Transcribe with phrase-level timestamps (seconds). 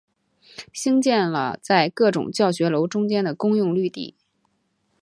[0.73, 4.15] 兴建了在各种教学楼中间的公用绿地。